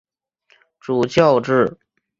[0.79, 1.77] 主教制。